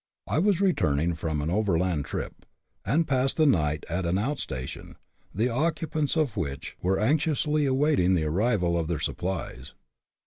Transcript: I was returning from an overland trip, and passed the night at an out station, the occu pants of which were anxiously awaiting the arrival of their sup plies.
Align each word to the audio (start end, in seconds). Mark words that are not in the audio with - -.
I 0.25 0.39
was 0.39 0.59
returning 0.61 1.13
from 1.13 1.41
an 1.43 1.51
overland 1.51 2.05
trip, 2.05 2.47
and 2.83 3.07
passed 3.07 3.37
the 3.37 3.45
night 3.45 3.85
at 3.87 4.03
an 4.03 4.17
out 4.17 4.39
station, 4.39 4.95
the 5.31 5.45
occu 5.45 5.87
pants 5.91 6.17
of 6.17 6.35
which 6.35 6.75
were 6.81 6.99
anxiously 6.99 7.67
awaiting 7.67 8.15
the 8.15 8.23
arrival 8.25 8.79
of 8.79 8.87
their 8.87 8.97
sup 8.97 9.17
plies. 9.17 9.75